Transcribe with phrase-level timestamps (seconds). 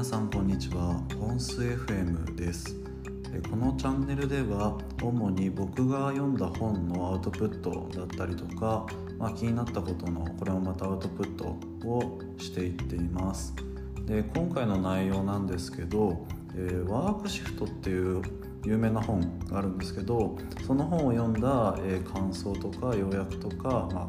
[0.00, 0.98] 皆さんこんにちは。
[1.18, 2.74] 本ス FM です。
[3.50, 8.86] このチャンネルでは主に僕が読んだ本のアウトプットだったりとか、
[9.18, 11.48] まあ、気になったことのこれもまたアウトプット
[11.86, 13.54] をしていっています。
[14.06, 18.22] で今回の内容なんですけど、えー、ワークシフトっていう
[18.64, 24.08] 有名な本があるんですけどその本を読んだ、え、感想とか要約とか、ま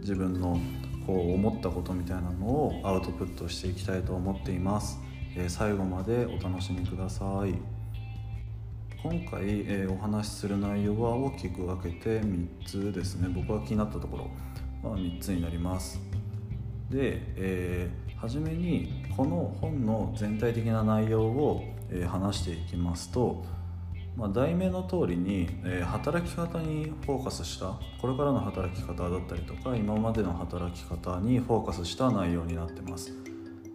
[0.00, 0.58] 自分の
[1.06, 4.98] こう思ったことみたいなのをアウトプットしていきたいと思っています、
[5.36, 7.54] えー、最後までお楽しみください。
[9.02, 13.28] 今回、えー、お話しする内容は大きく分けて3つですね。
[13.28, 14.16] 僕が気になったとこ
[14.82, 16.00] ろは3つになります。
[16.90, 23.44] で、えー、初めにこの本の全体的な内容を、え、話していきますと
[24.18, 33.12] まあ、題名の通りに、えー、働き方にフォーカスしたこれからの働き方だったりとか今までの働き方にフォーカスした内容になってます。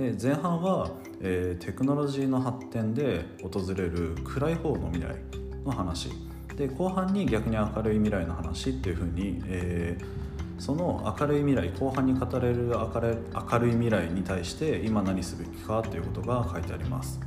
[0.00, 0.88] で前半は、
[1.20, 5.14] えー、テクノロジーの発展で訪れる暗い方の未来
[5.62, 6.08] の話。
[6.56, 13.18] で後半に逆に明るい未来の話っていうふうに、えー、その明るい未来後半に語れる明る
[13.52, 17.20] 明るい未来に対して今何すべきかっていうことが書いてあります。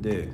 [0.00, 0.30] で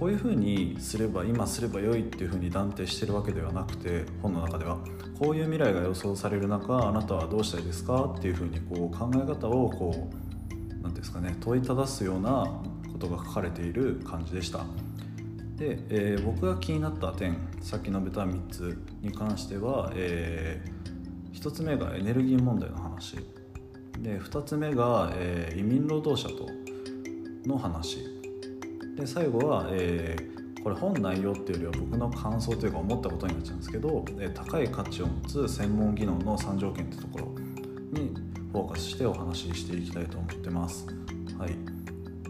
[0.00, 4.78] こういうふうにすれば今すれば良いっていうふうに断定してるわけではなくて本の中では
[5.16, 10.31] こういう未来が予想される中あなたはどうしたいですかっていうふうにこう考え方をこう
[10.92, 12.44] 何ですかね問いただすような
[12.92, 14.58] ことが書かれている感じでした。
[15.56, 23.16] で、えー、僕が気になった点さっき述べた3つに関しては、えー、1つ目がエネルギー問題の話。
[24.00, 26.46] で2つ目が、えー、移民労働者と
[27.48, 28.04] の話。
[28.96, 37.24] で最後は、えー、これ本内容っていうよりは僕の感想というか思ったことになっちゃうんですけど、えー、高い価値を持つ専門技能の3条件ってところ
[37.98, 40.86] にフォーカスしてお話ししていきたいと思ってます。
[41.38, 41.56] はい、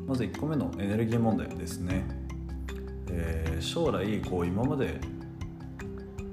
[0.07, 2.05] まず1個目のエネルギー問題ですね。
[3.11, 5.01] えー、将来こう今まで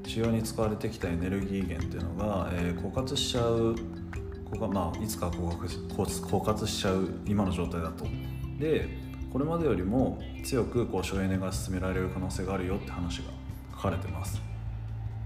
[0.06, 3.76] 主要に使われてきたエネルギー源っていうのが、えー、枯渇しちゃう
[4.52, 8.06] ここまあ、いつか枯渇しちゃう今の状態だと。
[8.60, 8.88] で
[9.32, 13.26] これまでよりも強くこう省エネが進められる可能性があるよって話が
[13.72, 14.42] 書かれてます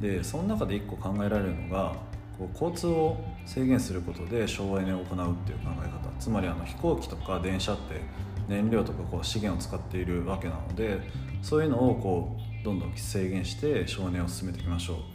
[0.01, 1.95] でその中で1個考えられるのが
[2.37, 6.03] こう交通を制限することで省エネを行うっていう考え方。
[6.19, 8.01] つまりあの飛行機とか電車って
[8.47, 10.99] 燃料とかこう資源を使っているわけなので
[11.41, 15.13] そういうのをこうどんどん制限して省エネを進めていきましょう。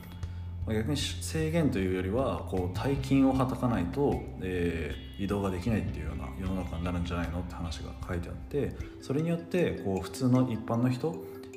[0.74, 11.14] 逆に制限というよりはこう大金をはたかないと、えー、移動ができないっていうような世の中になるんじゃないのって話が書いてあってそれによってこう普通の一般の人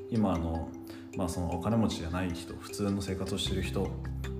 [0.10, 0.70] 今あの,、
[1.16, 3.84] まあそのお金持ちじゃない人普通の生活をしてる人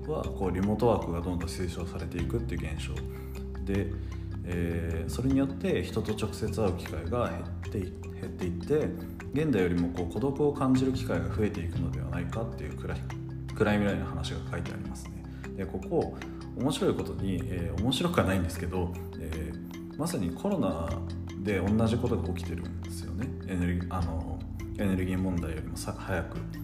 [0.06, 2.94] はこうリモートワークがどんどん推奨されていくっていう現象。
[3.64, 3.86] で、
[4.44, 7.90] えー、それによって人と直接会う機会が減って減
[8.24, 8.88] っていって
[9.32, 13.00] 現代よりもこう孤独を感じる機会が増えていくのではないかっていうくらい
[13.54, 15.22] 暗い未来の話が書いてありますね。
[15.56, 16.16] でここ
[16.56, 20.88] 面白いことに、えー、面白くはないんですけど、えー、まさにコロナ
[21.42, 23.26] で同じことが起きてるんですよね。
[23.48, 24.38] エネルギーあの
[24.78, 26.61] エネルギー問題よりもさ早く。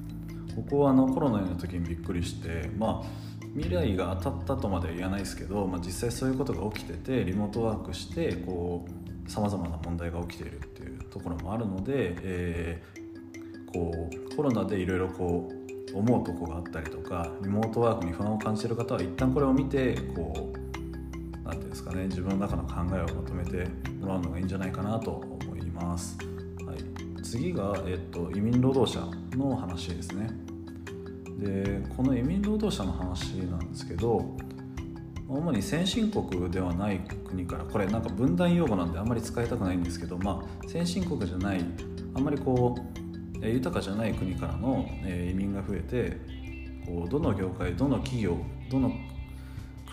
[0.58, 8.84] ここはあのコロナの時にびっくりしてまあ未来が当たったとまでは言わないですけど、まあ、実際そういうことが起きててリモートワークしてこ
[9.26, 15.52] うさまざまな問題が起きているっていうところもあるので、えー、こうコロナでいろいろこ
[15.94, 23.68] う思うとこがあったりとかリモートワークに不安を感じてる方は一旦これを見てこう何ていうんですかね自分の中の考えをまとめて
[24.00, 25.10] もらうのがいいんじゃないかなと
[25.42, 26.18] 思います、
[26.66, 30.47] はい、次が、えっと、移民労働者の話ですね。
[31.38, 34.36] でこの移民労働者の話なんですけど
[35.28, 41.64] 主に先進国ではない国からこれなんか分断用語なんであんまり使いたくないんですけどまあ先進国じゃない
[42.14, 42.76] あんまりこ
[43.42, 46.16] う豊かじゃない国からの移民が増えて
[46.86, 48.36] こうどの業界どの企業
[48.70, 48.92] どの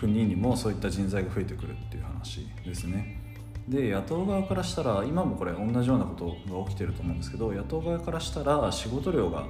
[0.00, 3.22] 国にもそういった人材が増えてくるっていう話ですね。
[3.68, 9.44] で野党側からしたら今もこれ同じようなことが起きてると思うんですけど野党側からしたら仕事量が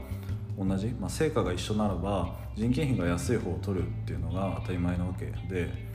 [0.59, 5.87] 同じ、まあ、成果が一緒ならば人件費が安い方を取るっていうのが当たり前なわけで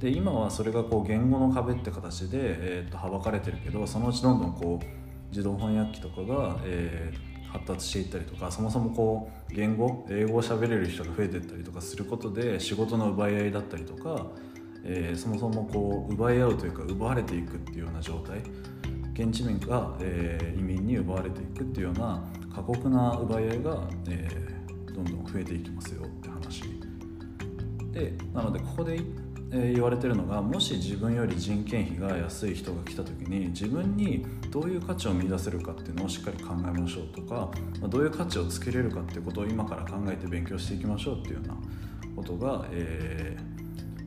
[0.00, 14.26] で今はそれがこう言語の壁って形で、えー、とはばかれてるけどそのうちどんどんこう自動翻訳機とかが、えー、発達していったりとかそもそもこう言語英語を喋れる人が増えていったりとかすることで仕事の奪い合いだったりとか、
[14.84, 18.40] えー、そもそもこう奪い合うというか奪われていくっていうような状態。
[19.18, 22.22] 現地民が、えー、移民に奪われていくっていうような
[22.54, 26.62] 過酷な奪い合いが、えー、どんどん増えていきますよって話。
[27.92, 29.00] でなのでここで
[29.50, 37.50] えー、言われてるのがもし自分より人件費が安い人が来た時に自分にどういう価値を見出せるかっていうのをしっかり考えましょうとか、
[37.80, 41.56] まあ、どういう価値をつけれるかっていうことを今から考えて勉強していきましょうっていうような
[42.14, 43.38] ことが、え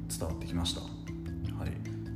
[0.07, 0.87] ー、伝わってきました、は
[1.65, 1.71] い、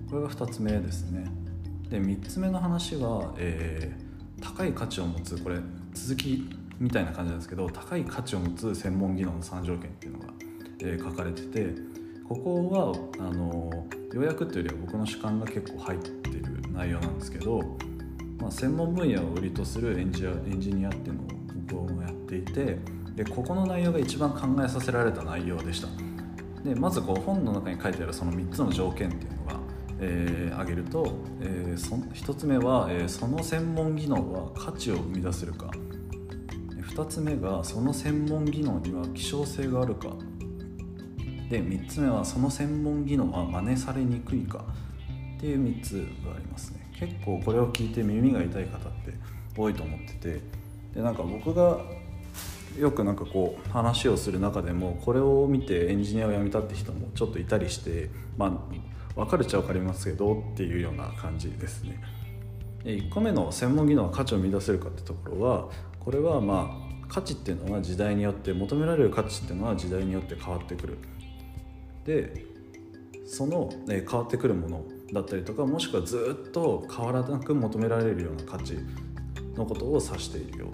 [0.07, 1.44] これが2つ目ですね。
[1.89, 5.57] で3つ目の話は、えー、高い価値を持つこれ
[5.93, 6.49] 続き
[6.79, 10.25] みたいな感じなんですけど高い価値を持つ専門技能の3条件っていうのが、
[10.79, 11.67] えー、書かれてて
[12.27, 12.69] ここ
[13.19, 17.77] はあの要約っていうよりは僕の主観が結構入ってる内容なんですけど、
[18.39, 21.25] まあ、専門分野を売りとするエンジニアエンジニアっていうのを
[21.67, 22.77] 僕もやっていて
[23.15, 25.87] でここの内容が一番考えさせられた内容でした。
[26.63, 29.59] でまずこう本の中に書いてあるその3つの条件っていうのが、
[29.99, 35.71] えー、げると、えー、そ1つ目は、えー、その専門技能は価値を生み出せるか。
[36.95, 40.09] 2つ目がその専門技能には希少性があるか。
[41.49, 44.65] で3つ目はその専門技能は真似されにくいか。
[45.37, 45.91] っていう3つ
[46.25, 46.89] がありますね。
[46.99, 49.13] 結構これを聞いて耳が痛い方って
[49.57, 50.41] 多いと思ってて。
[50.95, 51.79] でなんか僕が
[52.79, 58.51] よくなんかこう話をする中でもこれを見てエンジニアを辞めたって人もちょっといたりしてまあ
[59.15, 62.01] 分かるっちゃ分かりますけどっていうような感じですね
[62.83, 65.69] 1個目の専門技能は価値を見出せるかってところは
[65.99, 70.97] これはまあ価値っていうのは時代によって求められる価値っていうのは時代によって変わってくる
[72.05, 72.45] で
[73.27, 78.77] その、え変わってくるものだったりとかもしくはずっと変わらなく求められるような価値
[79.55, 80.67] のことを指しているよ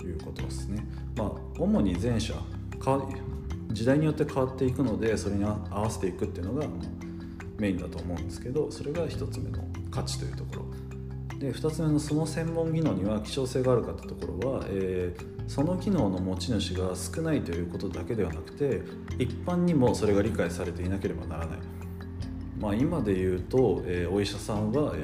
[0.00, 0.84] ということですね。
[1.16, 2.34] まあ、主に前者
[3.70, 6.66] 時代によって変わっていくのでそれに合わせていくっていうのが
[7.58, 10.64] メインだと思うんですけどそれが1つ目の価値というところ。
[11.38, 18.82] で2つ目のその専門技能には希少性があるかってところは、えー、その機能の持ち主が少ないということだけではなくて
[19.18, 21.58] 一般にもそれが理解されていなければならない、
[22.58, 24.98] まあ、今で言うと、えー、お医者さんは、え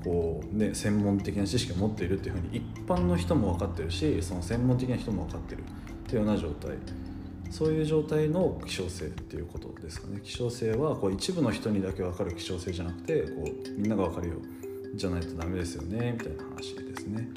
[0.00, 5.62] ー、こうね、専門的な知識を持っているっていうふうに一般の人も分かってるしその専門的な人も分かってる
[6.08, 6.72] というような状態。
[7.54, 10.18] そういう状態の希少性っていうことですかね。
[10.24, 14.34] 希少性はこう一部の人にだけ分かる希少性じゃなくてこうみんなが分かるよ
[14.96, 17.28] じゃないとダメですよねみたいな話ですね。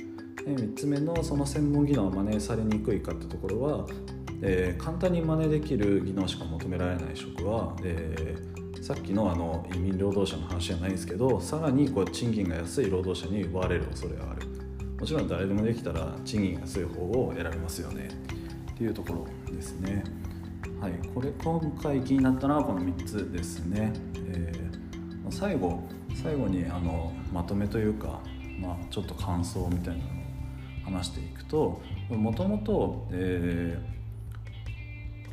[0.44, 0.56] で。
[0.56, 3.86] 3つ目のその専門技能は真似されにくいかってところは、
[4.42, 14.48] えー、簡単に真似できる技能しか求められない職は、えー、さっきのあの移民労働者の話じゃないんですけどさらにこう賃金が安い労働者に奪われる恐れがある。
[15.00, 18.10] もちろん誰でもできたら賃金が安い方を選びますよね。
[18.78, 20.04] っていうところですね。
[20.80, 23.92] はいこれ今回気になったのはこの3つですね、
[24.28, 25.82] えー、最後
[26.14, 28.22] 最後にあのまとめというか
[28.60, 30.14] まあ、ちょっと感想みたいなのを
[30.86, 33.08] 話していくともともと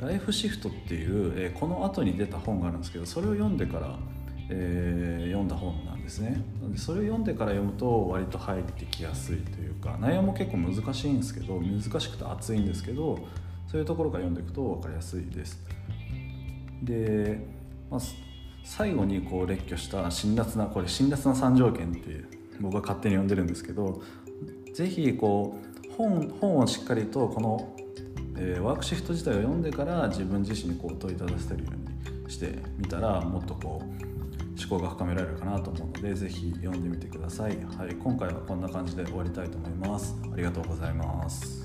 [0.00, 3.98] ライフシフトっていう、えー、この後に出た本があるんですけどそれを読んでから、
[4.50, 6.42] えー、読んだ本なんですね。
[6.70, 13.18] でそれを読んでから読むと割と入ってきやすいというか内容も結構難しいんですけど難しくて熱いんですけど
[13.66, 15.58] そういうところから読んでいくと分かりやすいです。
[16.82, 17.38] で、
[17.90, 18.00] まあ、
[18.62, 22.24] 最後にこう列挙した辛辣なこれ辛辣な3条件って
[22.60, 24.02] 僕は勝手に呼んでるんですけど
[24.74, 25.58] 是非こ
[25.88, 27.74] う本本をしっかりとこの、
[28.36, 34.04] えー、ワークシフト自体を読んでから自分自身にこう問いただせるようにしてみたらもっとこう
[34.58, 40.14] 思考が深められるかなと思うので是非読んでみてください、はい、今回はこんな感じで終わりたいと思います。
[40.32, 41.63] ありがとうございます。